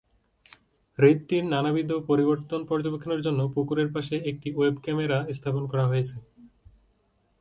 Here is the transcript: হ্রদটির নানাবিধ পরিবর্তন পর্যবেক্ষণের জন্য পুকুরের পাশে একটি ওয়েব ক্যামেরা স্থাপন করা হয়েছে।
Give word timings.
হ্রদটির 0.99 1.43
নানাবিধ 1.45 1.89
পরিবর্তন 2.07 2.61
পর্যবেক্ষণের 2.65 3.21
জন্য 3.21 3.39
পুকুরের 3.55 3.89
পাশে 3.93 4.15
একটি 4.25 4.47
ওয়েব 4.55 4.75
ক্যামেরা 4.83 5.17
স্থাপন 5.33 5.63
করা 5.67 5.85
হয়েছে। 5.87 6.17